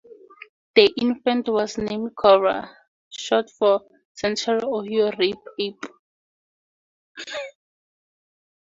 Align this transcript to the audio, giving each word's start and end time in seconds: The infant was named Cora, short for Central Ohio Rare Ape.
The 0.73 0.91
infant 0.99 1.47
was 1.47 1.77
named 1.77 2.15
Cora, 2.15 2.75
short 3.11 3.51
for 3.51 3.81
Central 4.15 4.79
Ohio 4.79 5.11
Rare 5.11 5.35
Ape. 5.59 5.85